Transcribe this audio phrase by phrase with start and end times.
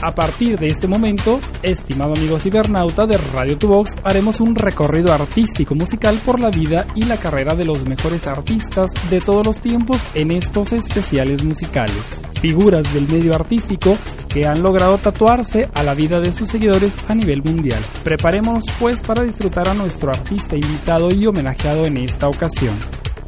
[0.00, 5.74] A partir de este momento, estimado amigo cibernauta de Radio Tubox, haremos un recorrido artístico
[5.74, 10.00] musical por la vida y la carrera de los mejores artistas de todos los tiempos
[10.14, 12.20] en estos especiales musicales.
[12.40, 13.98] Figuras del medio artístico
[14.28, 17.82] que han logrado tatuarse a la vida de sus seguidores a nivel mundial.
[18.04, 22.76] Preparémonos pues para disfrutar a nuestro artista invitado y homenajeado en esta ocasión.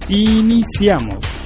[0.09, 1.41] Iniciamos.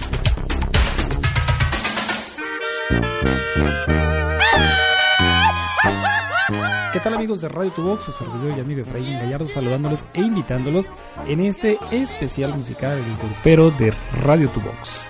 [6.95, 8.05] ¿Qué tal amigos de Radio Tubox?
[8.05, 10.93] Su servidor y amigo Efraín Gallardo saludándolos e invitándolos
[11.27, 13.93] en este especial musical del grupero de
[14.23, 15.05] Radio Tubox.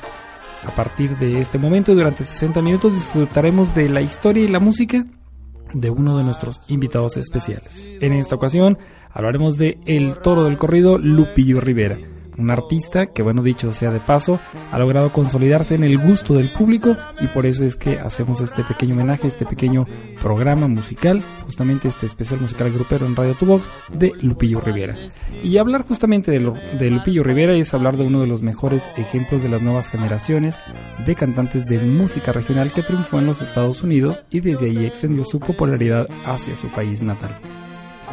[0.67, 5.05] A partir de este momento, durante 60 minutos, disfrutaremos de la historia y la música
[5.75, 7.93] de uno de nuestros invitados especiales.
[8.01, 8.79] En esta ocasión
[9.11, 11.99] hablaremos de El Toro del Corrido, Lupillo Rivera
[12.39, 14.39] un artista que, bueno, dicho sea de paso,
[14.73, 18.65] ha logrado consolidarse en el gusto del público y por eso es que hacemos este
[18.65, 19.87] pequeño homenaje, este pequeño
[20.21, 24.97] programa musical, justamente este especial musical grupero en Radio Tubox de Lupillo Rivera.
[25.43, 29.43] Y hablar justamente de, de Lupillo Rivera es hablar de uno de los mejores ejemplos
[29.43, 30.59] de las nuevas generaciones
[31.05, 35.25] de cantantes de música regional que triunfó en los Estados Unidos y desde ahí extendió
[35.25, 37.31] su popularidad hacia su país natal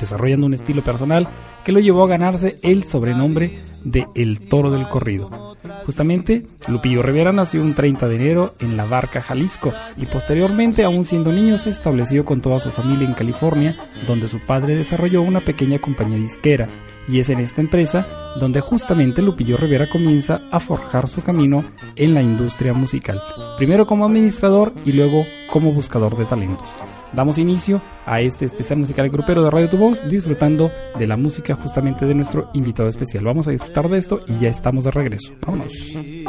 [0.01, 1.27] desarrollando un estilo personal
[1.63, 5.55] que lo llevó a ganarse el sobrenombre de El Toro del Corrido.
[5.85, 11.03] Justamente, Lupillo Rivera nació un 30 de enero en La Barca, Jalisco, y posteriormente, aún
[11.03, 13.75] siendo niño, se estableció con toda su familia en California,
[14.07, 16.67] donde su padre desarrolló una pequeña compañía disquera,
[17.07, 18.05] y es en esta empresa
[18.39, 21.63] donde justamente Lupillo Rivera comienza a forjar su camino
[21.95, 23.19] en la industria musical,
[23.57, 26.67] primero como administrador y luego como buscador de talentos
[27.13, 31.55] damos inicio a este especial musical grupero de Radio Tu Voz, disfrutando de la música
[31.55, 33.23] justamente de nuestro invitado especial.
[33.23, 35.33] Vamos a disfrutar de esto y ya estamos de regreso.
[35.45, 35.73] Vámonos.
[35.93, 36.23] Mi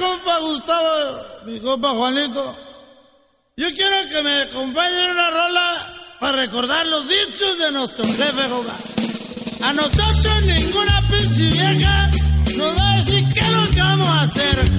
[0.00, 2.56] compa Gustavo, mi compa Juanito,
[3.56, 5.86] yo quiero que me acompañen una rola
[6.20, 8.74] para recordar los dichos de nuestro jefe Joga.
[9.62, 12.10] A nosotros ninguna pinche vieja
[12.56, 14.70] nos va a decir qué es lo que vamos a hacer,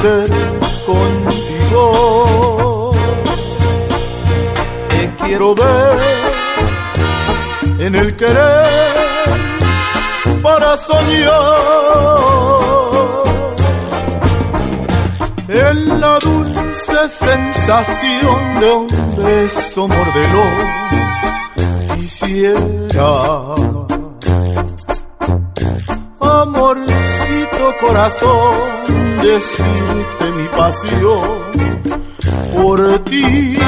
[0.00, 0.30] ser
[0.86, 2.92] contigo.
[4.88, 5.98] Te quiero ver
[7.78, 8.86] en el querer
[10.42, 12.65] para soñar
[15.48, 20.44] en la dulce sensación de un beso mordelo
[21.96, 23.54] quisiera
[26.20, 28.54] amorcito corazón
[29.22, 31.76] decirte mi pasión
[32.54, 33.58] por ti.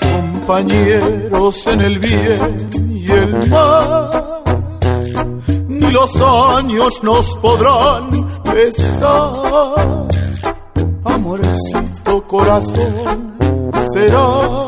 [0.00, 4.26] Compañeros en el bien y el mal
[5.68, 8.25] ni los años nos podrán
[8.56, 10.08] besar.
[11.04, 13.36] Amorcito corazón,
[13.92, 14.65] serás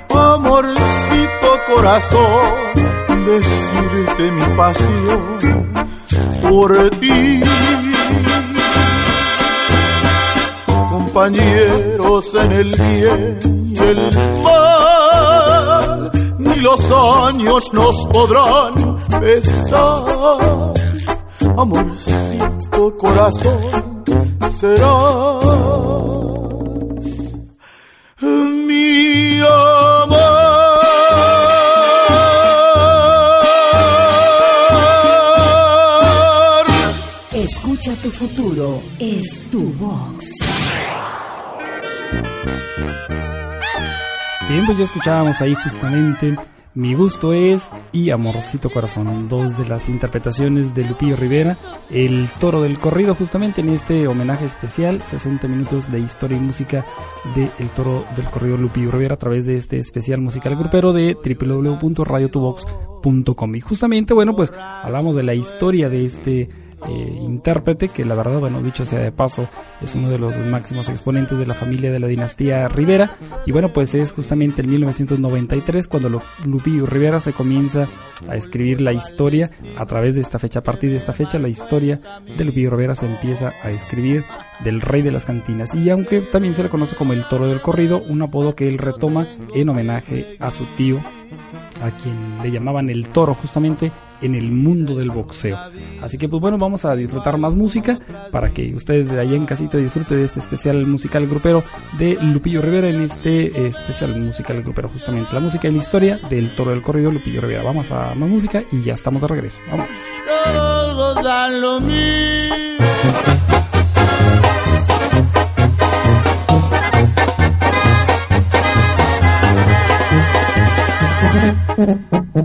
[0.10, 2.74] amorcito corazón
[3.26, 5.40] decirte mi pasión
[6.48, 7.42] por ti.
[10.90, 13.40] Compañeros en el bien
[13.74, 14.12] y el
[14.44, 20.75] mal ni los años nos podrán besar
[21.58, 24.04] amorcito corazón,
[24.50, 25.46] serás
[28.22, 30.26] mi amor.
[37.34, 40.26] Escucha tu futuro, es tu voz.
[44.50, 46.38] Bien, pues ya escuchábamos ahí justamente
[46.76, 51.58] mi gusto es y Amorcito Corazón, dos de las interpretaciones de Lupillo Rivera,
[51.90, 56.86] El Toro del Corrido, justamente en este homenaje especial, 60 minutos de historia y música
[57.34, 61.16] de El Toro del Corrido Lupillo Rivera a través de este especial musical grupero de
[61.16, 63.56] www.radiotubox.com.
[63.56, 66.50] Y justamente, bueno, pues hablamos de la historia de este
[66.88, 69.48] eh, intérprete que la verdad, bueno, dicho sea de paso,
[69.82, 73.12] es uno de los máximos exponentes de la familia de la dinastía Rivera.
[73.46, 77.88] Y bueno, pues es justamente en 1993 cuando Lupillo Rivera se comienza
[78.30, 80.60] a escribir la historia a través de esta fecha.
[80.60, 82.00] A partir de esta fecha, la historia
[82.38, 84.26] de Lupillo Rivera se empieza a escribir
[84.64, 85.74] del rey de las cantinas.
[85.76, 88.78] Y aunque también se le conoce como el toro del corrido, un apodo que él
[88.78, 91.00] retoma en homenaje a su tío
[91.82, 93.92] a quien le llamaban el toro justamente
[94.26, 95.58] en el mundo del boxeo.
[96.02, 98.00] Así que pues bueno, vamos a disfrutar más música
[98.32, 101.64] para que ustedes de allá en casita disfruten de este especial musical grupero
[101.98, 106.56] de Lupillo Rivera en este especial musical grupero justamente la música y la historia del
[106.56, 107.64] toro del corrido Lupillo Rivera.
[107.64, 109.60] Vamos a más música y ya estamos de regreso.
[109.70, 109.90] Vamos.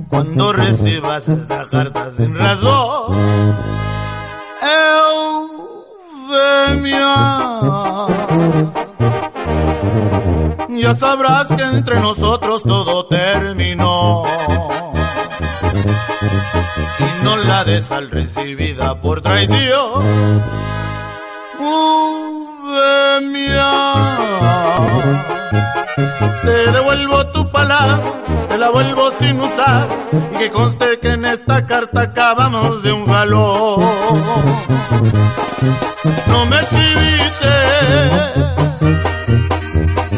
[0.08, 3.14] Cuando recibas esta carta sin razón,
[6.28, 7.14] Eufemia,
[10.70, 14.24] ya sabrás que entre nosotros todo terminó.
[16.98, 20.02] Y no la des al recibida por traición.
[21.58, 22.90] Uvemia,
[26.44, 27.98] te devuelvo tu palabra,
[28.48, 29.88] te la vuelvo sin usar,
[30.34, 33.80] y que conste que en esta carta acabamos de un galón.
[36.28, 37.54] No me escribiste,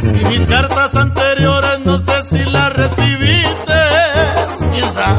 [0.04, 3.80] y mis cartas anteriores no sé si las recibiste.
[4.73, 5.16] Piensa,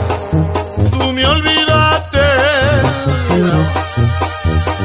[0.91, 2.19] tú me olvidaste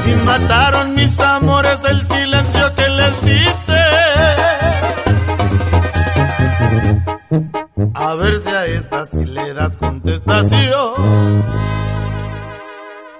[0.06, 2.27] y mataron mis amores el silencio
[7.94, 10.94] A ver si a esta si le das contestación.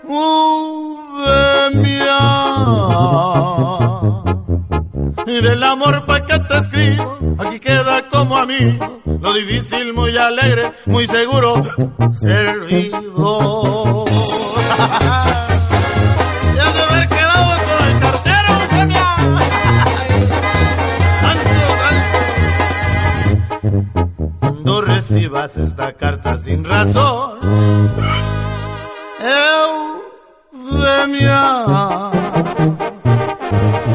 [0.04, 1.38] Uvemia.
[5.26, 9.00] Y del amor pa' que te escribo, aquí queda como amigo.
[9.04, 11.62] Lo difícil, muy alegre, muy seguro,
[12.14, 14.08] servidor.
[25.48, 27.38] recibas esta carta sin razón,
[30.52, 31.64] Eufemia,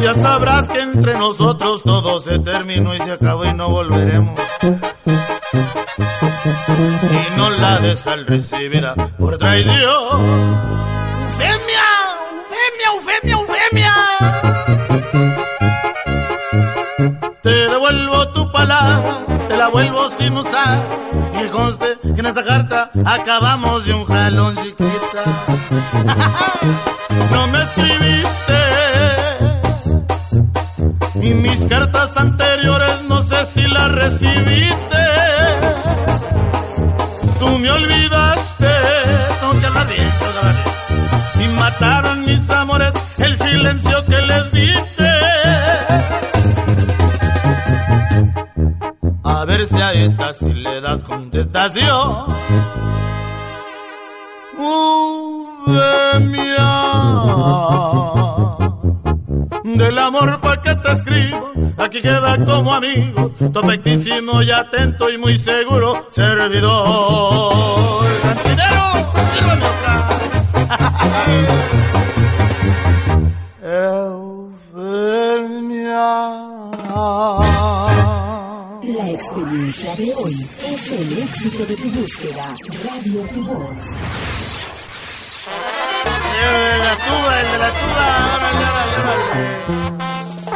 [0.01, 4.39] ya sabrás que entre nosotros todo se terminó y se acabó y no volveremos.
[7.11, 8.25] Y no la des al
[9.17, 9.75] por traición.
[11.29, 11.85] Eufemia,
[12.39, 13.93] Eufemia, Eufemia, Eufemia.
[17.41, 19.02] Te devuelvo tu palabra,
[19.73, 20.79] vuelvo sin usar.
[21.43, 25.23] Y conste que en esta carta acabamos de un jalón chiquita.
[27.31, 28.59] No me escribiste.
[31.21, 35.03] Y mis cartas anteriores no sé si las recibiste.
[37.39, 38.71] Tú me olvidaste.
[39.39, 40.41] Tengo que hablar bien, tengo
[41.37, 41.43] que.
[41.43, 44.62] Y mataron mis amores el silencio que les diste.
[50.03, 52.25] Esta si le das contestación.
[54.57, 55.93] Uvemia.
[59.63, 65.17] Del amor pa' que te escribo, aquí queda como amigos, tu afectísimo y atento y
[65.17, 67.53] muy seguro servidor.
[68.21, 68.83] Cantinero,
[69.33, 69.67] sírveme
[74.73, 76.11] Eufemia.
[79.35, 82.53] Experiencia de hoy es el éxito de tu búsqueda.
[82.85, 83.83] Radio Tu Voz.
[86.29, 88.07] De la tuba, el de la tuba.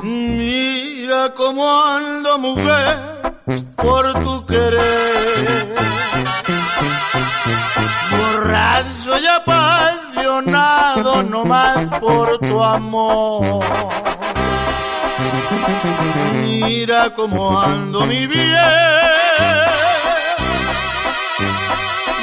[0.04, 3.34] Mira cómo ando mujer
[3.78, 5.76] por tu querer.
[8.12, 14.17] Borracho y apasionado nomás por tu amor.
[16.68, 18.58] Mira cómo ando mi bien.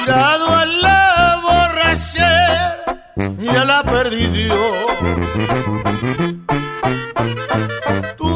[0.04, 1.04] Tirado a la
[3.38, 4.58] y a la perdición.
[8.16, 8.26] Tú,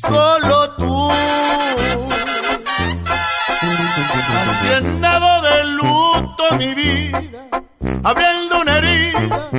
[0.00, 1.10] solo tú,
[4.40, 7.48] has llenado de luto mi vida,
[8.02, 9.50] abriendo una herida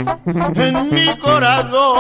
[0.56, 1.93] en mi corazón.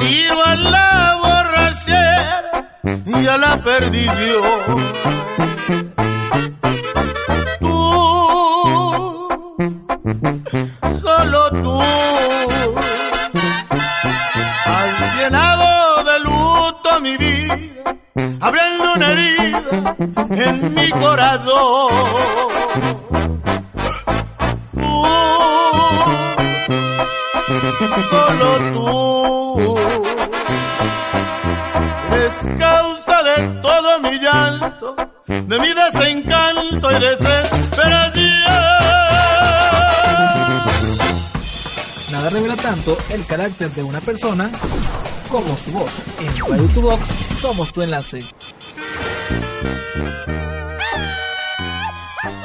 [0.00, 4.42] tiro a la borrachera y a la perdición.
[7.60, 9.28] Tú,
[11.02, 11.80] solo tú,
[14.74, 17.94] has llenado de luto mi vida,
[18.40, 19.62] abriendo una herida
[20.30, 21.79] en mi corazón.
[43.68, 44.50] De una persona
[45.28, 45.90] como su voz.
[46.18, 46.98] En Radio Tu Voz
[47.40, 48.20] somos tu enlace.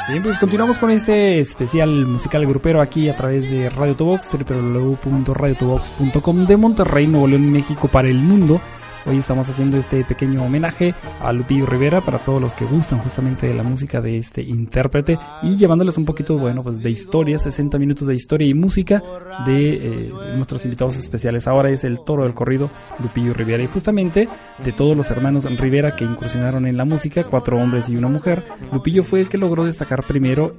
[0.10, 6.48] Bien, pues continuamos con este especial musical grupero aquí a través de Radio Tobox, www.radiotobox.com
[6.48, 8.60] de Monterrey, Nuevo León, México para el mundo.
[9.08, 13.46] Hoy estamos haciendo este pequeño homenaje a Lupillo Rivera para todos los que gustan justamente
[13.46, 17.78] de la música de este intérprete y llevándoles un poquito, bueno, pues de historia, 60
[17.78, 19.04] minutos de historia y música
[19.46, 21.46] de eh, nuestros invitados especiales.
[21.48, 24.28] Ahora es el toro del corrido Lupillo Rivera y justamente
[24.64, 28.42] de todos los hermanos Rivera que incursionaron en la música, cuatro hombres y una mujer,
[28.74, 30.56] Lupillo fue el que logró destacar primero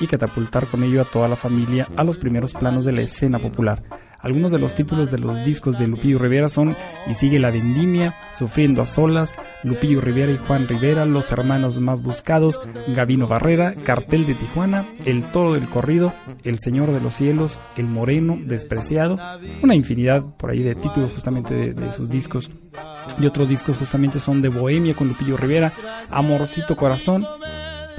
[0.00, 3.38] y catapultar con ello a toda la familia a los primeros planos de la escena
[3.38, 3.82] popular.
[4.22, 6.76] Algunos de los títulos de los discos de Lupillo Rivera son
[7.08, 12.02] Y sigue la vendimia, Sufriendo a solas, Lupillo Rivera y Juan Rivera, Los hermanos más
[12.02, 16.12] buscados, Gavino Barrera, Cartel de Tijuana, El toro del corrido,
[16.44, 19.18] El señor de los cielos, El moreno, Despreciado,
[19.62, 22.50] una infinidad por ahí de títulos justamente de, de sus discos.
[23.18, 25.72] Y otros discos justamente son de Bohemia con Lupillo Rivera,
[26.10, 27.24] Amorcito Corazón,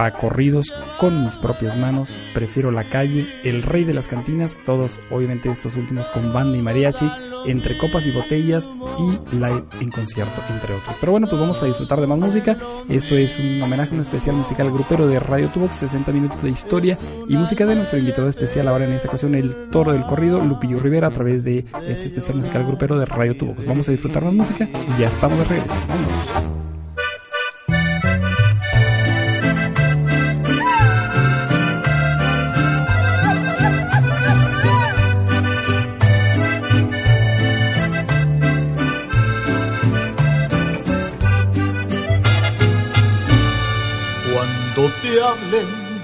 [0.09, 5.49] corridos con mis propias manos, prefiero la calle, el rey de las cantinas, todos obviamente
[5.49, 7.07] estos últimos con banda y mariachi,
[7.45, 10.97] entre copas y botellas y live en concierto, entre otros.
[10.99, 12.57] Pero bueno, pues vamos a disfrutar de más música.
[12.89, 16.97] Esto es un homenaje, un especial musical grupero de Radio Tubox, 60 minutos de historia
[17.27, 20.79] y música de nuestro invitado especial ahora en esta ocasión, el toro del corrido, Lupillo
[20.79, 23.65] Rivera, a través de este especial musical grupero de Radio Tubox.
[23.65, 25.75] Vamos a disfrutar más música y ya estamos de regreso.
[25.87, 26.60] Vámonos.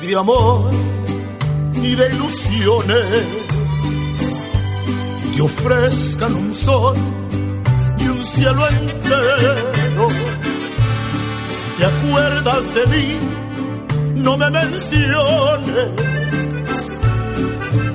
[0.01, 0.71] De amor
[1.73, 3.25] y de ilusiones,
[5.33, 6.95] te ofrezcan un sol
[7.99, 10.07] y un cielo entero.
[11.45, 13.17] Si te acuerdas de mí,
[14.15, 15.89] no me menciones,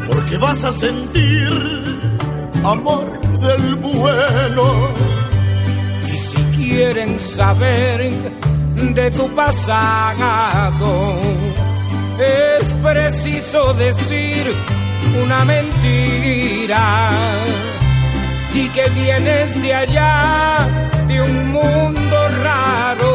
[0.09, 1.53] porque vas a sentir
[2.65, 4.91] amor del bueno.
[6.13, 8.13] Y si quieren saber
[8.91, 11.15] de tu pasado,
[12.19, 14.53] es preciso decir
[15.23, 17.11] una mentira.
[18.55, 20.69] Y que vienes de allá,
[21.07, 23.13] de un mundo raro,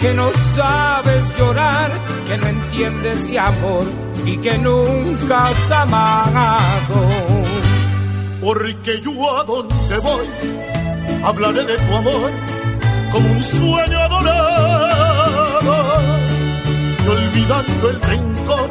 [0.00, 1.90] que no sabes llorar,
[2.26, 3.86] que no entiendes de amor
[4.24, 6.98] y que nunca has amado.
[8.40, 10.26] Porque yo a donde voy
[11.22, 12.30] hablaré de tu amor
[13.12, 15.74] como un sueño adorado.
[17.04, 18.70] Y olvidando el rencor,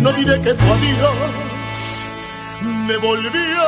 [0.00, 1.96] no diré que tu adiós
[2.86, 3.62] me volvió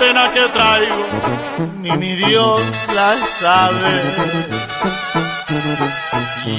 [0.00, 1.04] pena que traigo,
[1.82, 2.62] ni mi Dios
[2.94, 3.92] la sabe.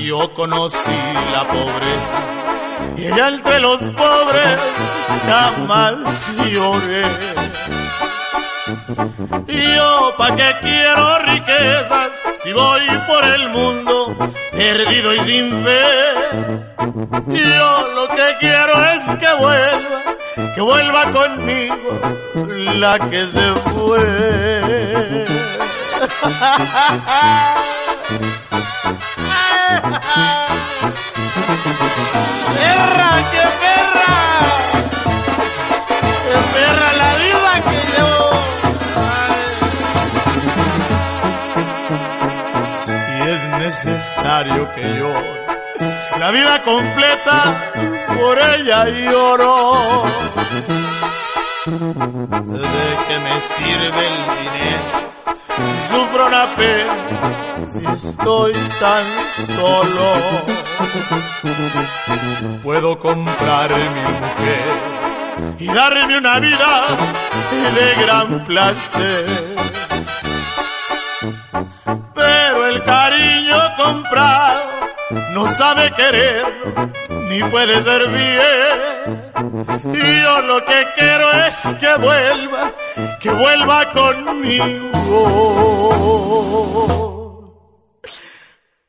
[0.05, 1.01] Yo conocí
[1.31, 2.19] la pobreza
[2.97, 4.59] y ella entre los pobres
[5.27, 5.95] jamás
[6.51, 7.03] lloré.
[9.47, 12.11] Yo pa' qué quiero riquezas
[12.43, 14.15] si voy por el mundo
[14.51, 16.70] perdido y sin fe.
[17.11, 20.15] Yo lo que quiero es que vuelva,
[20.55, 21.99] que vuelva conmigo
[22.79, 25.25] la que se fue.
[32.55, 34.13] ¡Perra, qué perra!
[36.23, 38.29] ¡Qué perra la vida que llevo!
[42.85, 42.95] Si
[43.29, 45.11] es necesario que yo
[46.19, 47.71] la vida completa
[48.19, 50.03] por ella lloro.
[51.65, 55.11] ¿De qué me sirve el dinero?
[55.55, 56.93] Si sufro una pena,
[57.71, 59.03] si estoy tan
[59.57, 60.07] solo.
[62.63, 64.91] Puedo comprar mi mujer
[65.59, 66.87] y darme una vida
[67.75, 69.25] de gran placer.
[72.15, 74.70] Pero el cariño comprado
[75.33, 76.45] no sabe querer
[77.29, 79.31] ni puede ser bien.
[79.93, 82.73] Y yo lo que quiero es que vuelva,
[83.19, 84.91] que vuelva conmigo.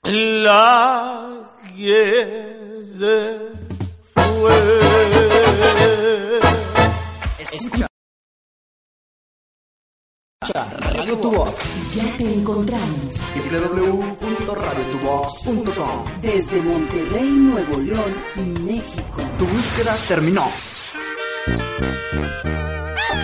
[0.04, 1.28] La
[1.76, 3.38] que se
[4.14, 4.52] fue.
[7.38, 7.91] Escucha.
[10.50, 11.54] Radio Tu Voz.
[11.92, 13.14] Ya te encontramos
[13.50, 16.04] www.radiotuvox.com.
[16.20, 18.12] desde Monterrey, Nuevo León,
[18.64, 19.22] México.
[19.38, 20.48] Tu búsqueda terminó.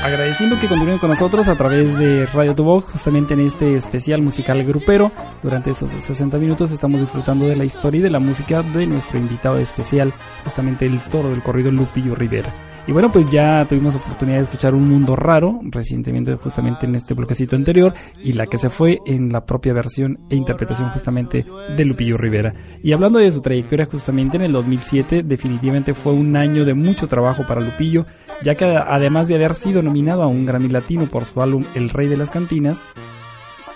[0.05, 4.23] Agradeciendo que continúen con nosotros a través de Radio Tu Voz, justamente en este especial
[4.23, 5.11] musical grupero.
[5.43, 9.19] Durante esos 60 minutos estamos disfrutando de la historia y de la música de nuestro
[9.19, 10.13] invitado especial,
[10.45, 12.68] justamente el toro del corrido Lupillo Rivera.
[12.89, 17.13] Y bueno, pues ya tuvimos oportunidad de escuchar Un Mundo Raro recientemente, justamente en este
[17.13, 17.93] bloquecito anterior,
[18.25, 21.45] y la que se fue en la propia versión e interpretación justamente
[21.77, 22.55] de Lupillo Rivera.
[22.83, 27.09] Y hablando de su trayectoria, justamente en el 2007, definitivamente fue un año de mucho
[27.09, 28.07] trabajo para Lupillo,
[28.43, 31.91] ya que además de haber sido nominado a un Grammy Latino por su álbum El
[31.91, 32.83] Rey de las Cantinas,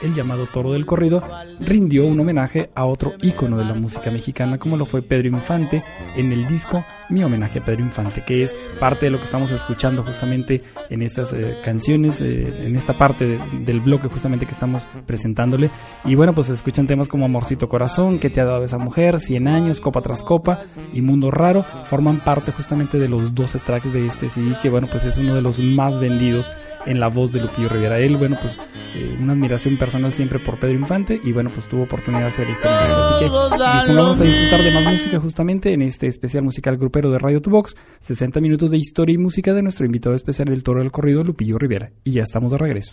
[0.03, 1.23] el llamado Toro del Corrido,
[1.61, 5.83] rindió un homenaje a otro ícono de la música mexicana como lo fue Pedro Infante
[6.17, 9.51] en el disco Mi homenaje a Pedro Infante, que es parte de lo que estamos
[9.51, 14.53] escuchando justamente en estas eh, canciones, eh, en esta parte de- del bloque justamente que
[14.53, 15.71] estamos presentándole.
[16.05, 19.21] Y bueno, pues se escuchan temas como Amorcito Corazón, que te ha dado esa mujer,
[19.21, 20.63] 100 años, Copa tras Copa
[20.93, 24.89] y Mundo Raro, forman parte justamente de los 12 tracks de este CD, que bueno,
[24.91, 26.51] pues es uno de los más vendidos
[26.87, 27.99] en la voz de Lupillo Rivera.
[27.99, 28.59] Él, bueno, pues
[28.95, 32.49] eh, una admiración personal siempre por Pedro Infante y bueno, pues tuvo oportunidad de hacer
[32.49, 33.09] entrevista.
[33.09, 37.19] Así que dispongamos a disfrutar de más música justamente en este especial musical grupero de
[37.19, 40.81] Radio Tu Box, 60 minutos de historia y música de nuestro invitado especial, el toro
[40.81, 41.91] del corrido Lupillo Rivera.
[42.05, 42.93] Y ya estamos de regreso.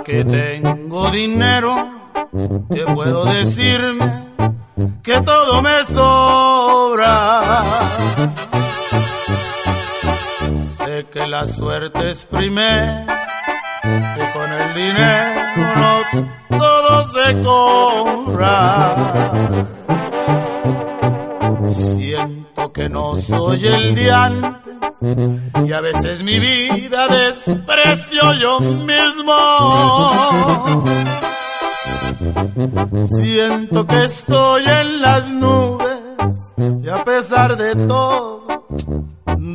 [0.09, 1.77] que tengo dinero,
[2.73, 4.07] ¿qué puedo decirme?
[5.03, 7.43] Que todo me sobra.
[10.79, 13.05] Sé que la suerte es primero,
[13.83, 15.43] que con el dinero
[15.77, 18.97] no todo se compra.
[21.67, 24.78] Siento que no soy el de antes
[25.67, 29.35] y a veces mi vida desprecio yo mismo.
[32.97, 35.99] Siento que estoy en las nubes
[36.83, 38.67] y a pesar de todo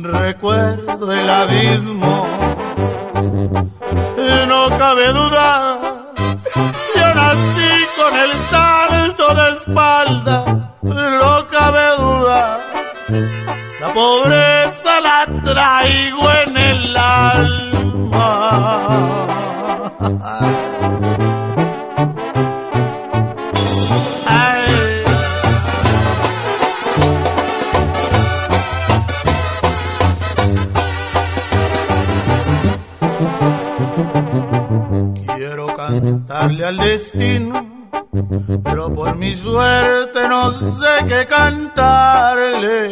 [0.02, 2.26] recuerdo el abismo.
[4.48, 6.06] No cabe duda,
[6.96, 12.60] yo nací con el salto de espalda, no cabe duda,
[13.84, 17.64] la pobreza la traigo en el alma.
[35.76, 37.54] cantarle al destino,
[38.62, 42.90] pero por mi suerte no sé qué cantarle.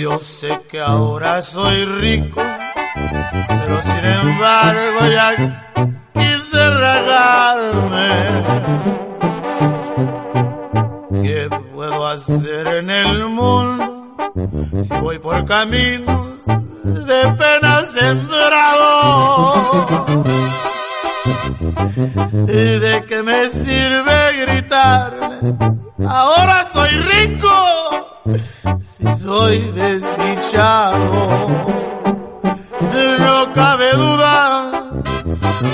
[0.00, 2.42] Yo sé que ahora soy rico,
[3.48, 5.72] pero sin embargo ya
[6.12, 8.08] quise regarme.
[11.22, 14.16] ¿Qué puedo hacer en el mundo
[14.82, 16.24] si voy por caminos
[16.84, 19.54] de pena sembrado.
[22.48, 25.38] ¿Y de qué me sirve gritarle?
[26.06, 27.48] Ahora soy rico,
[29.24, 30.98] soy desdichado.
[33.18, 34.70] No cabe duda,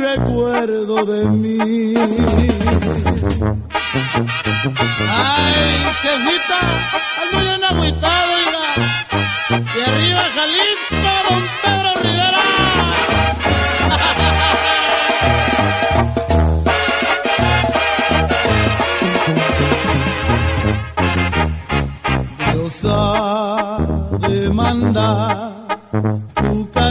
[0.00, 1.94] Recuerdo de mí.
[5.08, 5.54] Ay,
[6.02, 6.60] jefita,
[7.22, 8.64] ando bien agüitado, oiga.
[9.50, 12.44] Y arriba Jalisco, don Pedro Rivera.
[22.52, 22.98] Dios ha
[24.28, 24.38] de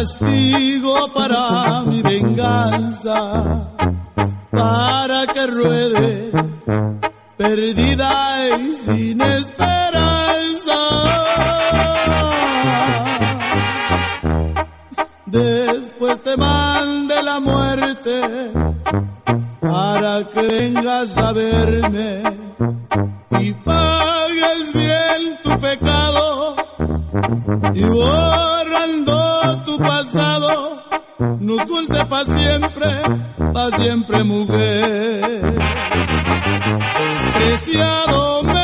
[0.09, 3.69] castigo para mi venganza,
[4.51, 6.31] para que ruede
[7.37, 10.79] perdida y sin esperanza.
[15.25, 18.51] Después te mande la muerte
[19.61, 22.23] para que vengas a verme
[23.39, 26.55] y pagues bien tu pecado
[27.73, 28.28] y borrando
[31.49, 32.87] nos oculte pa' siempre,
[33.53, 35.57] pa' siempre mujer.
[37.33, 38.58] Despreciado me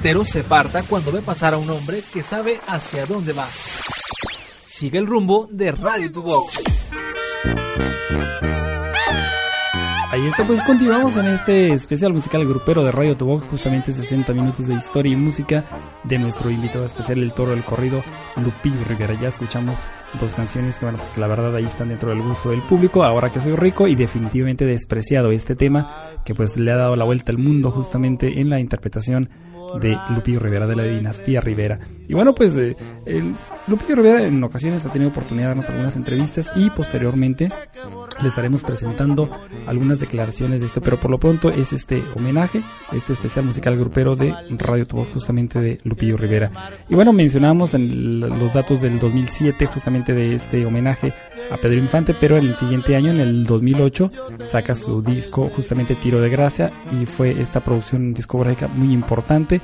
[0.00, 3.46] Entero se parta cuando ve pasar a un hombre que sabe hacia dónde va.
[4.64, 6.58] Sigue el rumbo de Radio Tu Voz.
[10.10, 14.68] Ahí está, pues continuamos en este especial musical grupero de Radio Box, justamente 60 minutos
[14.68, 15.64] de historia y música
[16.04, 18.02] de nuestro invitado especial, el toro del corrido,
[18.42, 19.12] Lupillo Rivera.
[19.20, 19.80] Ya escuchamos
[20.18, 23.04] dos canciones que, bueno, pues que la verdad ahí están dentro del gusto del público,
[23.04, 27.04] ahora que soy rico y definitivamente despreciado este tema que pues le ha dado la
[27.04, 29.28] vuelta al mundo justamente en la interpretación
[29.80, 31.78] de Lupillo Rivera, de la dinastía Rivera.
[32.10, 32.74] Y bueno, pues eh,
[33.68, 37.48] Lupillo Rivera en ocasiones ha tenido oportunidad de darnos algunas entrevistas y posteriormente
[38.20, 39.30] le estaremos presentando
[39.68, 44.16] algunas declaraciones de esto, pero por lo pronto es este homenaje, este especial musical grupero
[44.16, 46.50] de Radio Tubo, justamente de Lupillo Rivera.
[46.88, 51.14] Y bueno, mencionamos en los datos del 2007 justamente de este homenaje
[51.52, 54.10] a Pedro Infante, pero en el siguiente año, en el 2008,
[54.42, 59.60] saca su disco justamente Tiro de Gracia y fue esta producción discográfica muy importante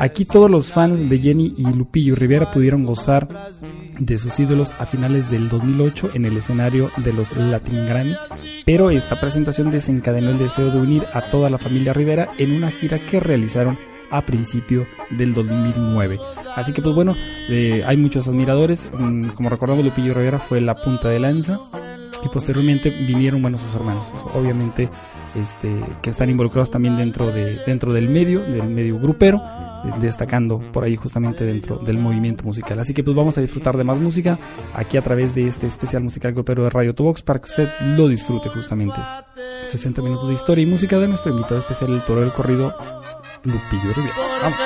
[0.00, 3.28] Aquí todos los fans de Jenny y Lupillo Rivera pudieron gozar
[3.98, 8.14] de sus ídolos a finales del 2008 en el escenario de los Latin Grammy,
[8.64, 12.70] pero esta presentación desencadenó el deseo de unir a toda la familia Rivera en una
[12.70, 13.78] gira que realizaron
[14.10, 16.18] a principio del 2009.
[16.54, 17.14] Así que pues bueno,
[17.50, 21.58] eh, hay muchos admiradores, mm, como recordamos Lupillo Rivera fue la punta de lanza
[22.24, 24.88] y posteriormente vinieron bueno sus hermanos, obviamente
[25.34, 25.70] este
[26.02, 29.40] que están involucrados también dentro de dentro del medio, del medio grupero
[30.00, 32.78] destacando por ahí justamente dentro del movimiento musical.
[32.78, 34.38] Así que pues vamos a disfrutar de más música
[34.74, 38.08] aquí a través de este especial musical grupero de Radio Tubox para que usted lo
[38.08, 38.96] disfrute justamente.
[39.68, 42.74] 60 minutos de historia y música de nuestro invitado especial, el toro del corrido,
[43.44, 44.14] Lupillo Rivera.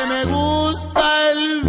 [0.09, 1.63] me gusta el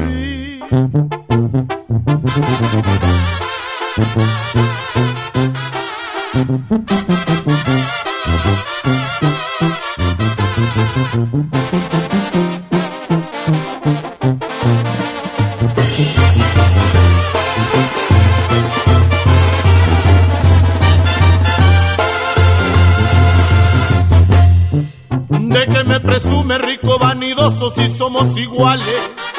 [26.00, 29.33] presume rico, vanidoso si somos iguales.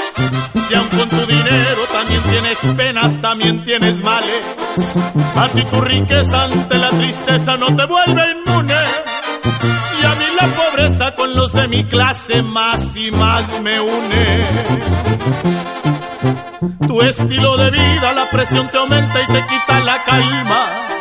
[0.67, 4.43] Si aun con tu dinero también tienes penas, también tienes males.
[5.37, 8.75] A ti tu riqueza ante la tristeza no te vuelve inmune.
[10.01, 14.47] Y a mí la pobreza con los de mi clase más y más me une.
[16.87, 20.94] Tu estilo de vida, la presión te aumenta y te quita la calma.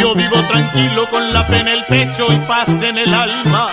[0.00, 3.66] Yo vivo tranquilo con la pena en el pecho y paz en el alma.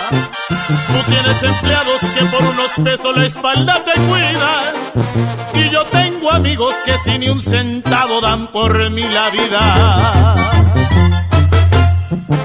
[0.48, 4.74] Tú tienes empleados que por unos pesos la espalda te cuidan.
[5.54, 10.34] Y yo tengo amigos que sin ni un centavo dan por mí la vida.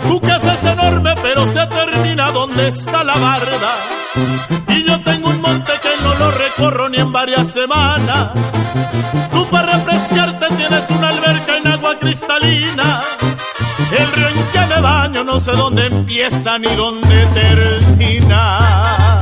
[0.08, 3.76] Tu casa es enorme pero se termina donde está la barda.
[4.68, 8.32] Y yo tengo un monte que no lo recorro ni en varias semanas.
[9.32, 11.09] Tú para refrescarte tienes una
[13.91, 18.60] El río en que me baño no sé dónde empieza ni dónde termina.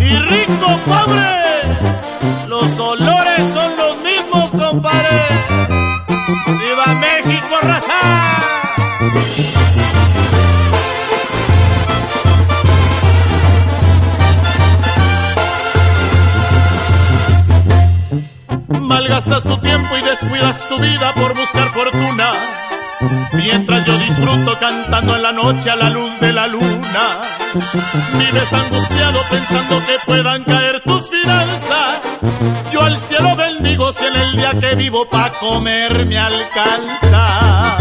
[0.00, 5.22] Y rico, pobre, los olores son los mismos, compadre.
[6.46, 8.00] ¡Viva México, raza!
[19.10, 22.30] Malgastas tu tiempo y descuidas tu vida por buscar fortuna.
[23.32, 27.20] Mientras yo disfruto cantando en la noche a la luz de la luna.
[28.16, 32.00] Vives angustiado pensando que puedan caer tus finanzas.
[32.72, 37.76] Yo al cielo bendigo si en el día que vivo pa' comer me alcanza.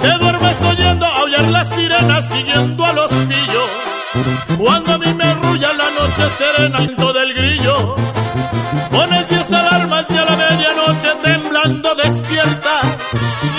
[0.00, 4.56] Te duermes oyendo aullar las sirenas siguiendo a los pillos.
[4.56, 7.96] Cuando a mí me arrulla la noche serena del grillo
[8.96, 12.80] Pones diez alarmas y a la medianoche temblando despierta.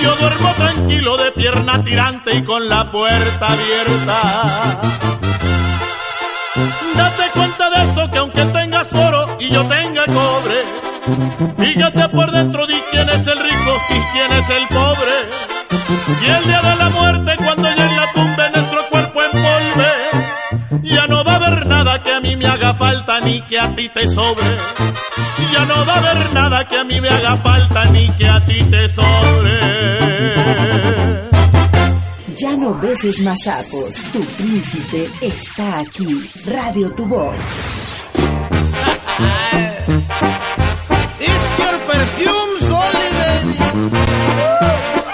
[0.01, 4.19] Yo duermo tranquilo de pierna tirante y con la puerta abierta.
[6.95, 10.59] Date cuenta de eso que aunque tengas oro y yo tenga cobre,
[11.59, 15.15] fíjate por dentro de quién es el rico y quién es el pobre.
[16.19, 17.86] Si el día de la muerte cuando llegue
[23.27, 24.57] ni que a ti te sobre
[25.51, 28.39] ya no va a haber nada que a mí me haga falta ni que a
[28.45, 29.59] ti te sobre.
[32.37, 36.21] Ya no beses más sapos, tu príncipe está aquí.
[36.45, 37.35] Radio Tu Voz.
[41.19, 42.59] It's your perfume,
[42.93, 45.06] Baby.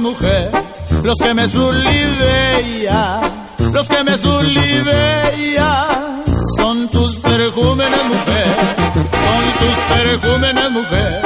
[0.00, 0.50] Mujer,
[1.02, 3.20] los que me sullivean,
[3.72, 6.22] los que me sullivean,
[6.56, 8.54] son tus perejúmenes, mujer,
[8.94, 11.22] son tus perejúmenes, mujer,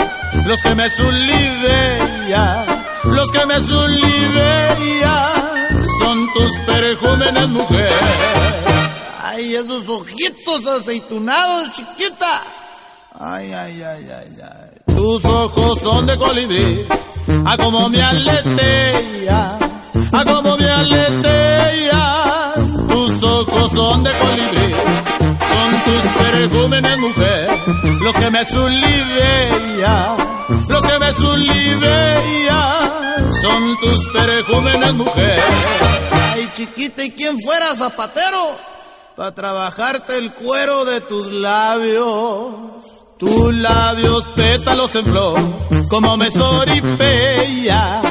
[0.46, 2.64] los que me sullivean,
[3.04, 4.78] los que me sullivean,
[5.98, 7.92] son tus perejúmenes, mujer.
[9.22, 12.42] Ay, esos ojitos aceitunados, chiquita.
[13.18, 14.94] Ay, ay, ay, ay, ay.
[14.94, 16.86] Tus ojos son de colibrí,
[17.46, 19.58] a como me aletea,
[20.12, 22.54] a como me aletea.
[22.88, 24.74] Tus ojos son de colibrí,
[25.50, 27.48] son tus perejúmenes, mujer,
[28.02, 30.16] los que me sulivean,
[30.68, 32.90] los que me sulivean,
[33.40, 35.40] son tus perejúmenes, mujer.
[36.34, 38.76] Ay, chiquita, ¿y quién fuera zapatero?
[39.16, 42.76] para trabajarte el cuero de tus labios.
[43.18, 45.40] Tus labios pétalos en flor,
[45.88, 48.02] como me soripeya,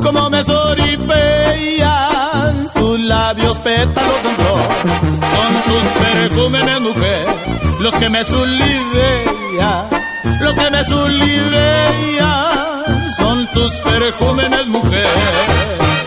[0.00, 2.08] como me soripeya.
[2.72, 4.62] Tus labios pétalos en flor,
[5.34, 7.26] son tus perejúmenes, mujer,
[7.80, 9.88] los que me sulivean,
[10.40, 12.42] los que me sulivean.
[13.16, 15.08] Son tus perejúmenes, mujer.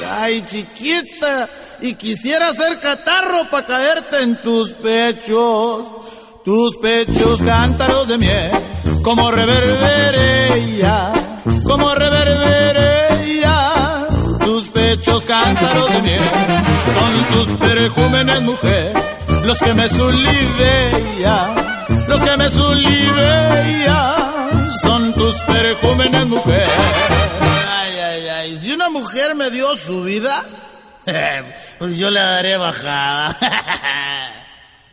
[0.10, 1.50] Ay, chiquita,
[1.82, 5.86] y quisiera ser catarro para caerte en tus pechos,
[6.46, 8.52] tus pechos cántaros de miel,
[9.04, 11.12] como reverbereya,
[11.64, 14.08] como reverbereya,
[14.46, 16.22] tus pechos cántaros de miel,
[16.94, 18.94] son tus perejúmenes mujer,
[19.44, 21.56] los que me sulivean,
[22.08, 24.22] los que me sulivean,
[24.84, 26.68] son tus perejúmenes mujer.
[27.42, 30.46] Ay, ay, ay, si una mujer me dio su vida,
[31.80, 33.36] pues yo le daré bajada.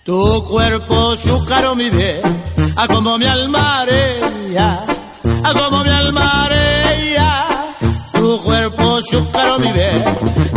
[0.04, 2.20] tu cuerpo, chúcaro mi bien,
[2.76, 4.84] a como mi almarea,
[5.44, 7.46] a como mi almarea.
[8.12, 10.04] Tu cuerpo, chúcaro mi bien,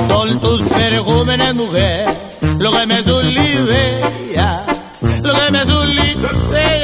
[0.08, 2.06] son tus perjúmenes, mujer,
[2.60, 4.66] lo que me sulivea,
[5.22, 6.75] lo que me sulivea,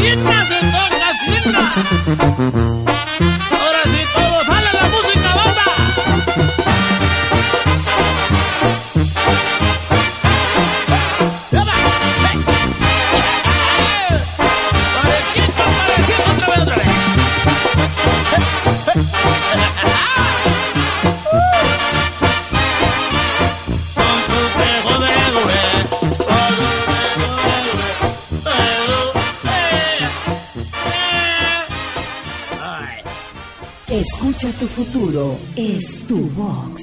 [0.00, 1.60] ¡Hacienda se toca, hacienda!
[34.00, 36.80] Escucha tu futuro, es tu vox.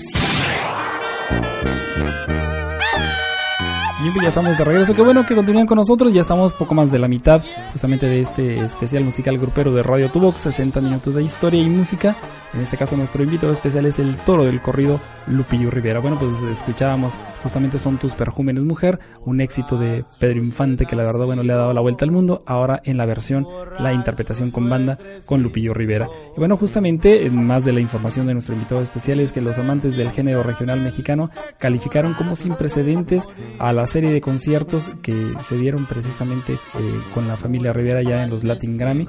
[3.99, 4.93] Bien, pues ya estamos de regreso.
[4.93, 6.13] Qué bueno que continúen con nosotros.
[6.13, 10.11] Ya estamos poco más de la mitad justamente de este especial musical grupero de Radio
[10.11, 10.41] Tubox.
[10.41, 12.15] 60 minutos de historia y música.
[12.53, 15.99] En este caso nuestro invitado especial es el toro del corrido Lupillo Rivera.
[15.99, 21.03] Bueno, pues escuchábamos justamente Son tus perjúmenes mujer, un éxito de Pedro Infante que la
[21.03, 22.43] verdad bueno le ha dado la vuelta al mundo.
[22.45, 23.47] Ahora en la versión,
[23.79, 26.07] la interpretación con banda con Lupillo Rivera.
[26.35, 29.57] Y bueno, justamente en más de la información de nuestro invitado especial es que los
[29.57, 33.27] amantes del género regional mexicano calificaron como sin precedentes
[33.59, 36.57] a la serie de conciertos que se dieron precisamente eh,
[37.13, 39.07] con la familia Rivera ya en los Latin Grammy.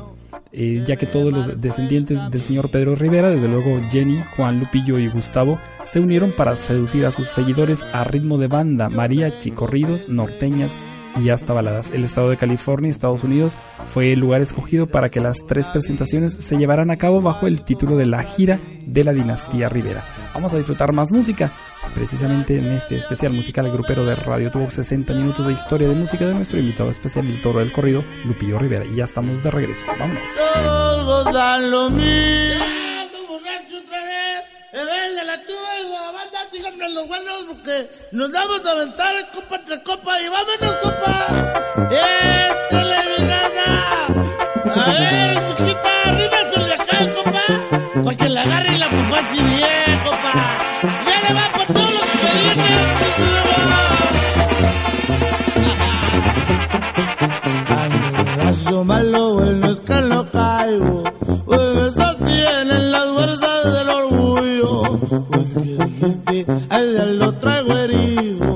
[0.51, 4.99] eh, ya que todos los descendientes del señor Pedro Rivera, desde luego Jenny, Juan Lupillo
[4.99, 10.09] y Gustavo, se unieron para seducir a sus seguidores a ritmo de banda, mariachi, corridos,
[10.09, 10.75] norteñas
[11.17, 11.91] y hasta baladas.
[11.91, 13.57] El estado de California, Estados Unidos,
[13.93, 17.63] fue el lugar escogido para que las tres presentaciones se llevaran a cabo bajo el
[17.63, 20.03] título de la gira de la dinastía Rivera.
[20.35, 21.51] Vamos a disfrutar más música,
[21.95, 26.27] precisamente en este especial musical grupero de Radio Tuvo 60 minutos de historia de música
[26.27, 28.85] de nuestro invitado especial, el toro del corrido, Lupillo Rivera.
[28.85, 29.87] Y ya estamos de regreso.
[29.99, 30.23] Vámonos.
[30.55, 32.65] Todos dan lo mismo.
[32.65, 34.45] ¡Ando borracho otra vez!
[34.73, 35.68] El de la tuba
[36.59, 41.15] síganme los buenos porque nos vamos a aventar copa tras copa y vámonos, copa.
[41.91, 43.69] ¡Échale mi raza!
[44.75, 47.45] A ver, chiquita, arríbase de acá, copa.
[48.05, 50.33] Para que la agarre y la pupa así bien, copa.
[51.07, 52.09] Ya le va por todos los
[58.49, 61.05] Ando malo, bueno es que no caigo.
[65.55, 66.47] Que dijiste,
[67.15, 68.48] lo traigo herido.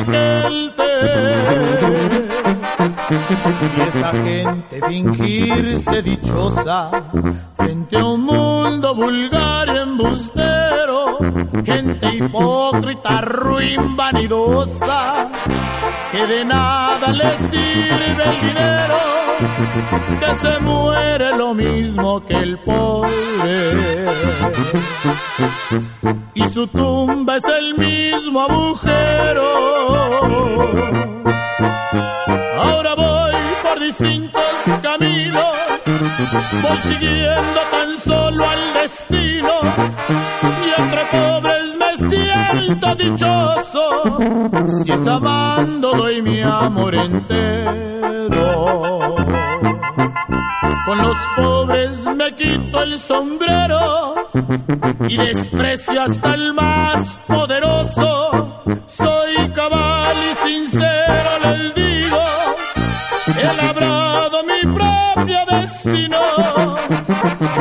[0.05, 0.83] gente.
[3.75, 6.89] Y esa gente fingirse dichosa
[7.57, 11.17] frente a un mundo vulgar y embustero,
[11.65, 15.29] gente hipócrita, ruin, vanidosa,
[16.13, 19.12] que de nada le sirve el dinero,
[20.19, 23.75] que se muere lo mismo que el pobre.
[26.33, 29.47] Y su tumba es el mismo agujero.
[32.57, 33.33] Ahora voy
[33.63, 34.43] por distintos
[34.81, 35.45] caminos,
[36.61, 39.49] voy siguiendo tan solo al destino.
[40.65, 44.19] Y entre pobres me siento dichoso,
[44.83, 48.02] si es amando doy mi amor entero.
[50.85, 54.15] Con los pobres me quito el sombrero
[55.07, 58.63] y desprecio hasta el más poderoso.
[58.85, 62.23] Soy cabal y sincero, les digo,
[63.27, 66.19] he labrado mi propio destino,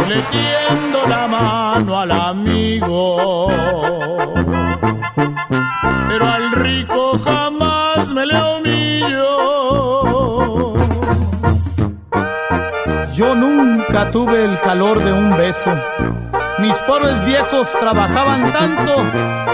[0.08, 3.48] le tiendo la mano al amigo.
[6.08, 7.51] Pero al rico jamás
[13.22, 15.70] Yo nunca tuve el calor de un beso.
[16.58, 18.96] Mis pobres viejos trabajaban tanto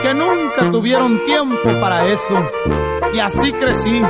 [0.01, 2.35] que nunca tuvieron tiempo para eso.
[3.13, 4.01] Y así crecí,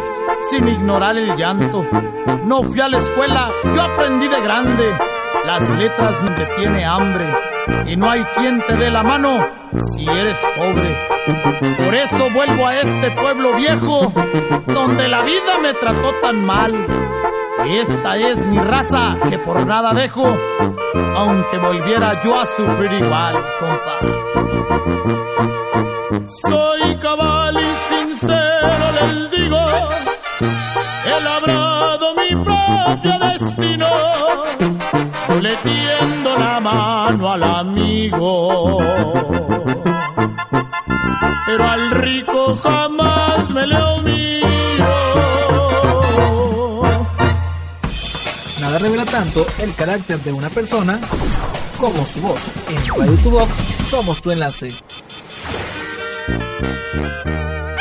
[0.49, 1.85] sin ignorar el llanto.
[2.45, 4.97] No fui a la escuela, yo aprendí de grande.
[5.45, 7.25] Las letras donde tiene hambre.
[7.87, 9.45] Y no hay quien te dé la mano
[9.77, 10.97] si eres pobre.
[11.85, 14.13] Por eso vuelvo a este pueblo viejo,
[14.69, 16.87] donde la vida me trató tan mal.
[17.67, 20.25] Esta es mi raza que por nada dejo,
[21.17, 23.99] aunque volviera yo a sufrir igual, compa.
[26.27, 29.59] Soy cabal y sincero, les digo,
[31.05, 33.89] he labrado mi propio destino,
[35.43, 38.79] le tiendo la mano al amigo.
[41.47, 44.28] Pero al rico jamás me le.
[48.79, 51.01] Revela tanto el carácter de una persona
[51.79, 52.41] como su voz.
[52.69, 53.49] En Radio Tu Voz
[53.91, 54.69] somos tu enlace.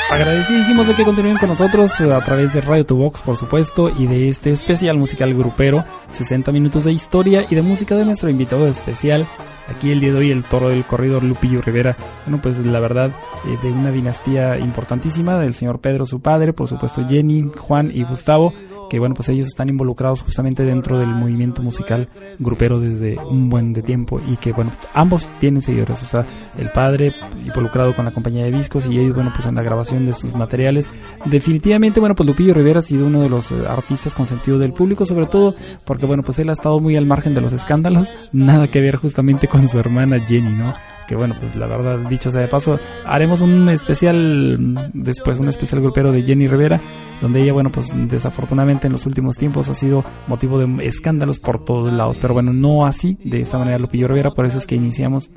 [0.10, 3.90] Agradecidísimos de que continúen con nosotros eh, a través de Radio Tu Box, por supuesto,
[3.90, 8.30] y de este especial musical grupero, 60 minutos de historia y de música de nuestro
[8.30, 9.28] invitado especial.
[9.68, 11.96] Aquí el día de hoy el toro del corredor Lupillo Rivera.
[12.26, 13.12] Bueno, pues la verdad,
[13.46, 18.04] eh, de una dinastía importantísima, del señor Pedro, su padre, por supuesto Jenny, Juan y
[18.04, 18.54] Gustavo,
[18.90, 22.08] que bueno, pues ellos están involucrados justamente dentro del movimiento musical
[22.40, 26.26] grupero desde un buen de tiempo y que bueno, ambos tienen seguidores, o sea,
[26.58, 27.12] el padre
[27.46, 30.36] involucrado con la compañía de discos y ellos bueno, pues en la grabación de sus
[30.36, 30.88] materiales.
[31.26, 34.74] Definitivamente, bueno, pues Lupillo Rivera ha sido uno de los eh, artistas con sentido del
[34.74, 38.14] público, sobre todo porque bueno, pues él ha estado muy al margen de los escándalos,
[38.32, 40.74] nada que ver justamente con su hermana Jenny, ¿no?
[41.08, 45.82] Que bueno, pues la verdad, dicho sea de paso, haremos un especial, después un especial
[45.82, 46.80] grupero de Jenny Rivera,
[47.22, 51.64] donde ella, bueno, pues desafortunadamente en los últimos tiempos ha sido motivo de escándalos por
[51.64, 54.76] todos lados, pero bueno, no así, de esta manera Lupillo Rivera, por eso es que
[54.76, 55.32] iniciamos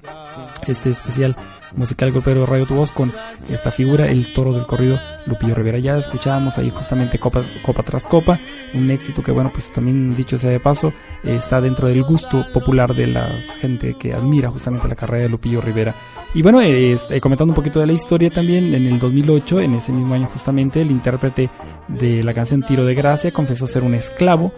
[0.66, 1.36] este especial
[1.76, 3.12] musical golpero de Radio Tu Voz con
[3.48, 5.78] esta figura, el toro del corrido Lupillo Rivera.
[5.78, 8.38] Ya escuchábamos ahí justamente copa, copa tras copa,
[8.74, 10.92] un éxito que bueno, pues también dicho sea de paso,
[11.24, 13.28] está dentro del gusto popular de la
[13.60, 15.94] gente que admira justamente la carrera de Lupillo Rivera.
[16.32, 19.92] Y bueno, eh, comentando un poquito de la historia también, en el 2008, en ese
[19.92, 21.50] mismo año justamente, el intérprete
[21.88, 24.52] de la canción Tiro de Gracia confesó ser un esclavo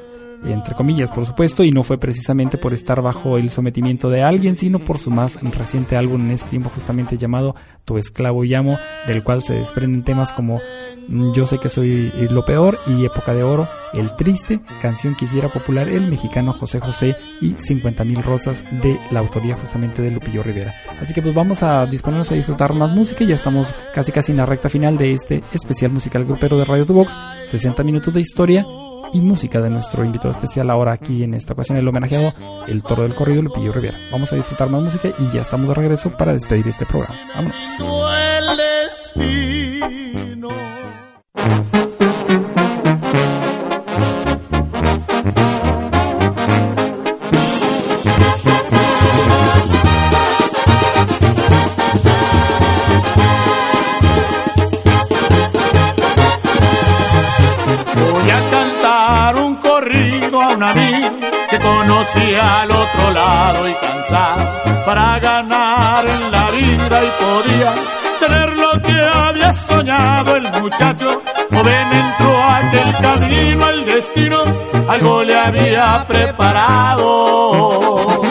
[0.44, 4.56] entre comillas, por supuesto, y no fue precisamente por estar bajo el sometimiento de alguien,
[4.56, 9.22] sino por su más reciente álbum en ese tiempo justamente llamado Tu esclavo llamo, del
[9.22, 10.60] cual se desprenden temas como
[11.08, 15.26] mm, Yo sé que soy lo peor y Época de Oro, El Triste, canción que
[15.48, 20.42] popular el mexicano José José y 50 mil rosas de la autoría justamente de Lupillo
[20.42, 20.74] Rivera.
[21.00, 24.32] Así que pues vamos a disponernos a disfrutar más música y ya estamos casi casi
[24.32, 27.16] en la recta final de este especial musical grupero de Radio Tu Box,
[27.46, 28.64] 60 minutos de historia
[29.12, 32.32] y música de nuestro invitado especial ahora aquí en esta ocasión el homenajeado
[32.66, 33.96] El Toro del Corrido Lupillo Rivera.
[34.10, 37.14] Vamos a disfrutar más música y ya estamos de regreso para despedir este programa.
[37.34, 37.56] Vámonos.
[61.62, 64.42] Conocí al otro lado y cansado
[64.86, 67.74] para ganar en la vida y podía
[68.20, 71.20] tener lo que había soñado el muchacho.
[71.50, 74.38] Joven entró aquel camino, el destino
[74.88, 78.22] algo le había preparado.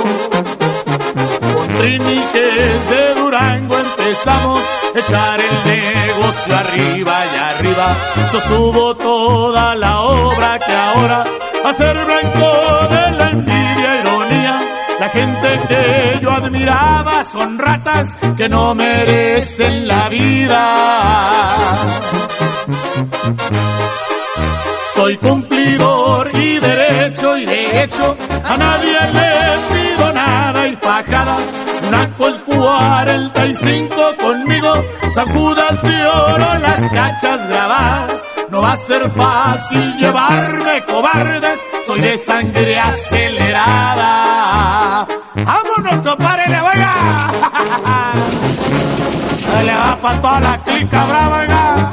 [1.53, 4.61] Con triniques de Durango empezamos
[4.95, 7.95] a echar el negocio arriba y arriba.
[8.31, 11.23] Sostuvo toda la obra que ahora
[11.63, 14.59] a ser blanco de la envidia, ironía.
[14.99, 20.63] La gente que yo admiraba son ratas que no merecen la vida.
[24.95, 29.31] Soy cumplidor y derecho y de hecho a nadie le
[29.73, 31.37] pido nada y fajada.
[31.87, 34.73] Una col 45 conmigo,
[35.13, 38.10] San Judas de oro, las cachas grabadas
[38.51, 44.07] no va a ser fácil llevarme cobardes, soy de sangre acelerada.
[45.35, 46.57] ¡Vámonos, compadre, le!
[49.65, 51.91] Le va para toda la clica brava, oiga.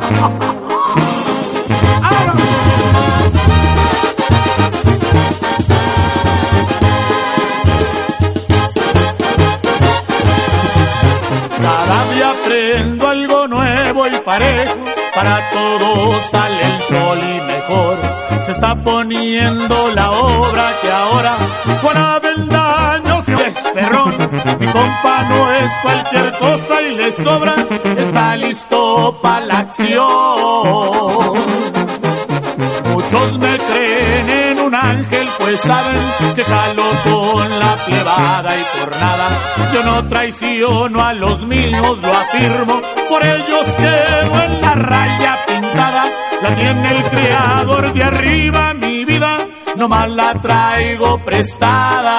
[11.60, 14.87] Cada día aprendo algo nuevo y parejo
[15.18, 17.98] para todos sale el sol y mejor
[18.40, 21.34] se está poniendo la obra que ahora
[21.82, 24.14] Juan Daño es perrón.
[24.60, 27.54] Mi compa no es cualquier cosa y le sobra,
[27.96, 29.98] está listo para la acción.
[32.92, 34.37] Muchos me creen
[35.38, 36.00] pues saben
[36.34, 39.28] que jalo con la plebada y por nada.
[39.72, 46.04] Yo no traiciono a los míos, lo afirmo, por ellos quedo en la raya pintada.
[46.42, 49.38] La tiene el creador de arriba, mi vida,
[49.76, 52.18] nomás la traigo prestada.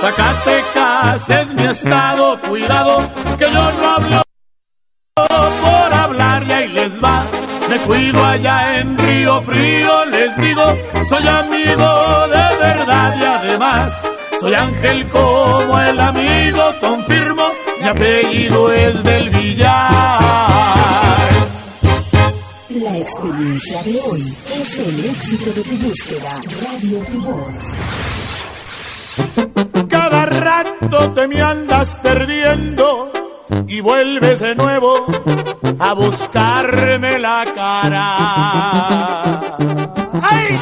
[0.00, 3.00] Zacatecas es mi estado, cuidado,
[3.38, 4.25] que yo no hablo
[7.76, 10.62] Me cuido allá en Río Frío, les digo,
[11.10, 14.02] soy amigo de verdad y además
[14.40, 17.42] soy ángel como el amigo, confirmo,
[17.82, 20.22] mi apellido es del Villar.
[22.70, 27.56] La experiencia de hoy es el éxito de tu búsqueda, Radio Tu Voz.
[29.90, 33.12] Cada rato te me andas perdiendo
[33.66, 35.06] y vuelves de nuevo
[35.78, 39.30] a buscarme la cara.
[40.22, 40.58] ¡Ay,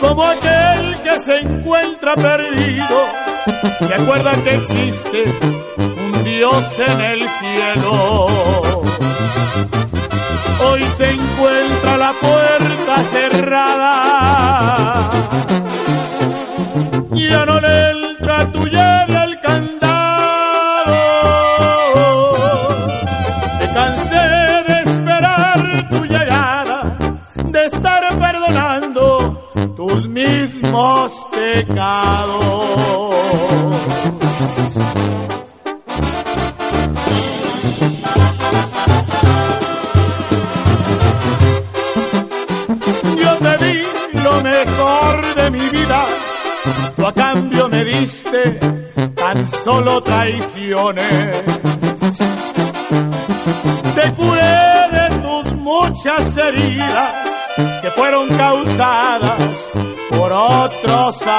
[0.00, 3.06] Como aquel que se encuentra perdido,
[3.86, 5.24] se acuerda que existe
[5.76, 8.26] un Dios en el cielo.
[10.60, 14.07] Hoy se encuentra la puerta cerrada.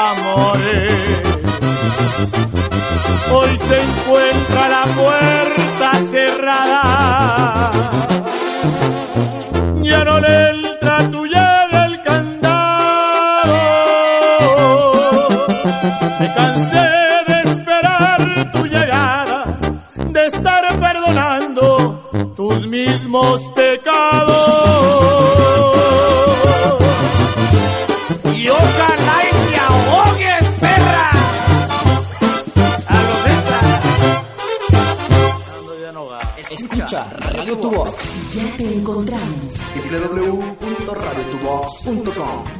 [0.10, 0.92] Amores.
[3.32, 6.06] Hoy se encuentra la puerta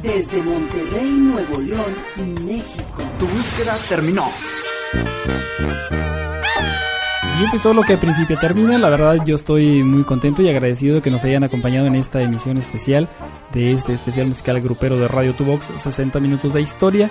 [0.02, 1.94] desde Monterrey, Nuevo León,
[2.46, 3.02] México.
[3.18, 4.28] Tu búsqueda terminó.
[7.40, 8.76] Y empezó lo que al principio termina.
[8.78, 12.20] La verdad, yo estoy muy contento y agradecido de que nos hayan acompañado en esta
[12.20, 13.08] emisión especial
[13.52, 17.10] de este especial musical grupero de Radio Tubox, 60 minutos de historia.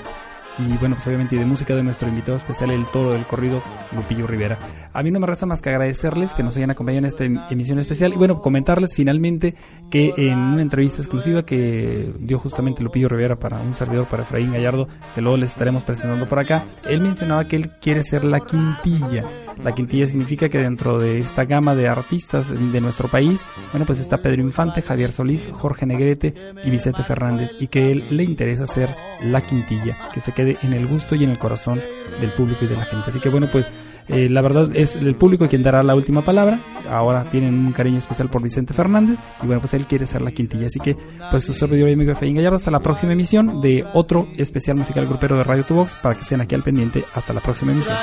[0.60, 3.62] Y bueno, pues obviamente de música de nuestro invitado especial, el toro del corrido,
[3.96, 4.58] Lupillo Rivera.
[4.92, 7.40] A mí no me resta más que agradecerles que nos hayan acompañado en esta em-
[7.50, 8.12] emisión especial.
[8.14, 9.56] Y bueno, comentarles finalmente
[9.90, 14.52] que en una entrevista exclusiva que dio justamente Lupillo Rivera para un servidor, para Efraín
[14.52, 18.40] Gallardo, que luego les estaremos presentando por acá, él mencionaba que él quiere ser la
[18.42, 19.24] quintilla.
[19.64, 23.42] La quintilla significa que dentro de esta gama de artistas de nuestro país,
[23.74, 26.34] bueno, pues está Pedro Infante, Javier Solís, Jorge Negrete
[26.64, 30.74] y Vicente Fernández, y que él le interesa ser la quintilla, que se quede en
[30.74, 31.80] el gusto y en el corazón
[32.20, 33.10] del público y de la gente.
[33.10, 33.70] Así que bueno, pues
[34.10, 36.60] eh, la verdad es el público quien dará la última palabra.
[36.90, 40.32] Ahora tienen un cariño especial por Vicente Fernández y bueno, pues él quiere ser la
[40.32, 40.66] quintilla.
[40.68, 40.98] Así que,
[41.30, 45.06] pues su servidor y amigo Efraín Gallardo, hasta la próxima emisión de otro especial musical
[45.06, 47.04] grupero de Radio Tubox para que estén aquí al pendiente.
[47.14, 47.96] Hasta la próxima emisión.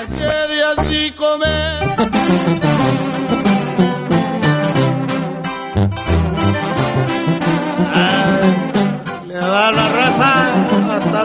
[9.27, 11.25] Le da la raza hasta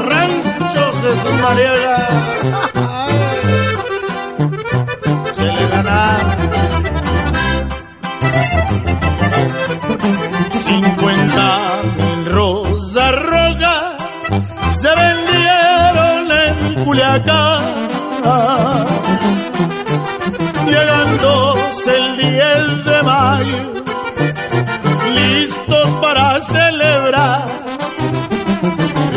[1.02, 2.91] ranchos Jesús Mariela.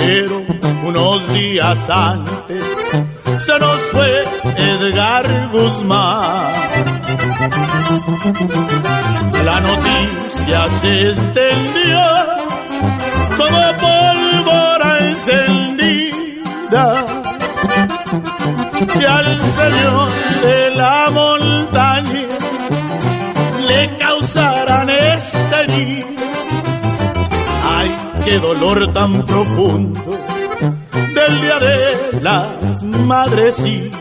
[0.07, 0.43] Pero
[0.85, 2.65] unos días antes
[3.39, 4.25] se nos fue
[4.57, 6.53] Edgar Guzmán.
[9.45, 12.01] La noticia se extendió
[13.37, 16.87] como pólvora encendida
[18.93, 20.11] que al señor
[20.43, 21.09] de la
[28.39, 30.11] dolor tan profundo
[31.15, 33.95] del día de las madrecitas.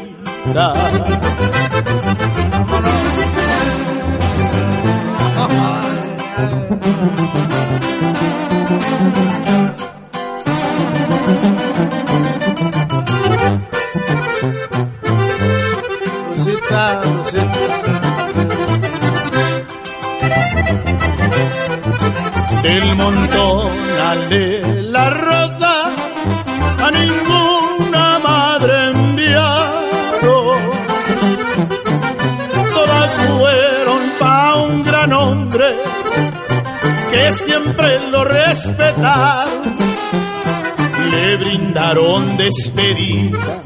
[41.11, 43.61] Le brindaron despedida,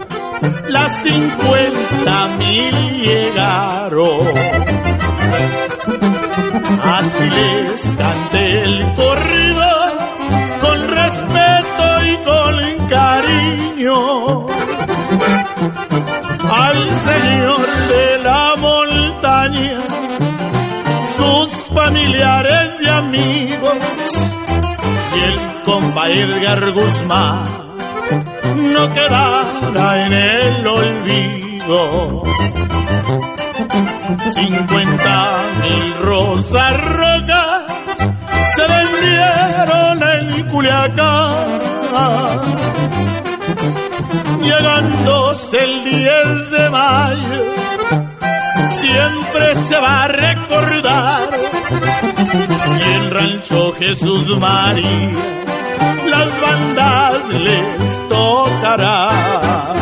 [0.70, 4.28] las cincuenta mil llegaron.
[6.84, 9.70] Así les canté el corrido
[10.62, 14.46] con respeto y con cariño
[16.50, 19.80] al señor de la montaña,
[21.18, 23.97] sus familiares y amigos
[26.06, 27.46] el compa Edgar Guzmán
[28.74, 32.24] no quedará en el olvido.
[34.34, 37.64] Cincuenta mil rosas rojas
[38.56, 41.58] se vendieron en Culiacán
[44.42, 47.44] llegándose el 10 de mayo,
[48.80, 51.30] siempre se va a recordar.
[52.80, 55.12] Y en Rancho Jesús María,
[56.10, 59.77] las bandas les tocará.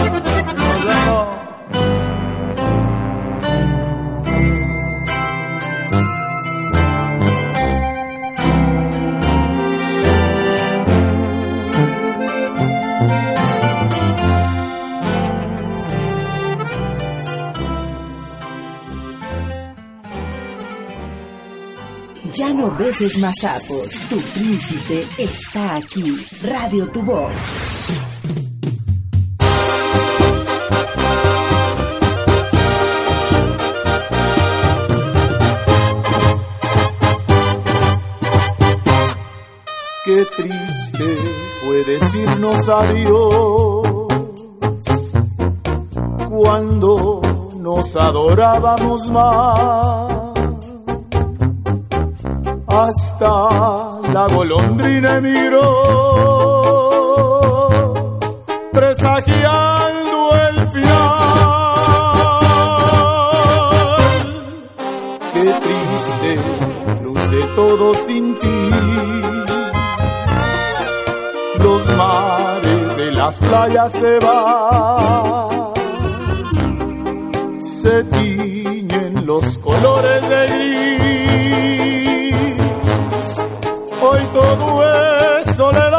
[22.56, 26.16] No beses más sapos, tu príncipe está aquí.
[26.44, 27.32] Radio Tu Voz.
[40.06, 41.18] Qué triste
[41.66, 43.88] fue decirnos adiós
[46.30, 47.22] cuando
[47.60, 50.25] nos adorábamos más.
[52.78, 55.64] Hasta la golondrina miró,
[58.74, 60.20] presagiando
[60.50, 60.96] el final.
[65.34, 66.38] Qué triste
[67.02, 68.70] luce todo sin ti.
[71.60, 75.48] Los mares de las playas se van,
[77.58, 80.55] se tiñen los colores de
[84.58, 85.95] todo es soledad,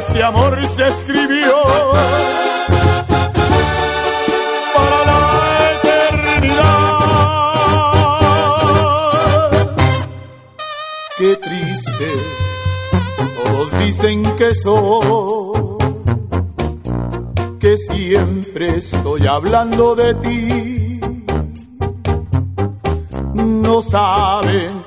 [0.00, 1.52] este amor se escribió
[4.74, 5.22] para la
[5.74, 7.00] eternidad.
[11.18, 12.08] Qué triste,
[13.44, 15.76] todos dicen que soy,
[17.58, 21.00] que siempre estoy hablando de ti.
[23.34, 24.79] No saben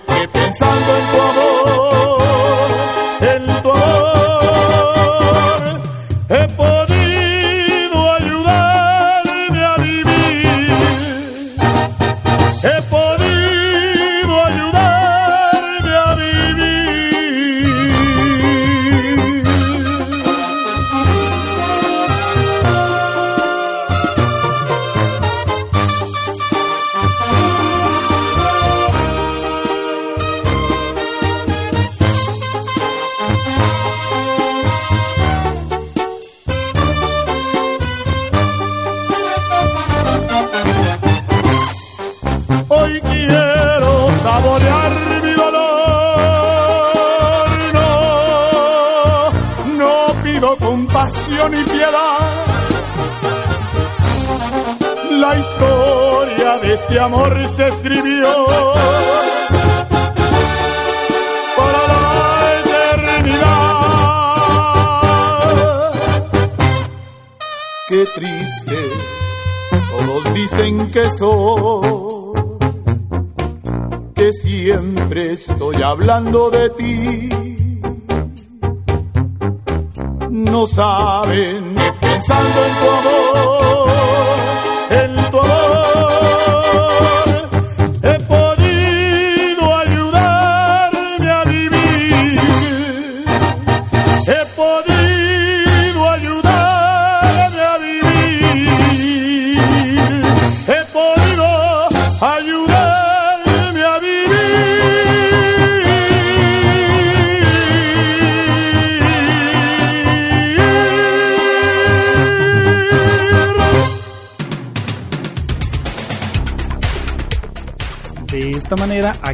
[76.04, 77.03] hablando de ti.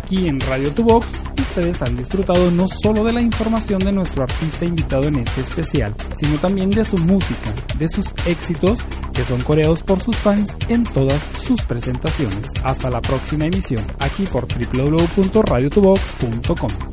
[0.09, 1.05] Aquí en Radio Tu Voz,
[1.37, 5.93] ustedes han disfrutado no solo de la información de nuestro artista invitado en este especial,
[6.19, 8.79] sino también de su música, de sus éxitos,
[9.13, 12.47] que son coreados por sus fans en todas sus presentaciones.
[12.63, 16.88] Hasta la próxima emisión, aquí por www.radiotuvox.com.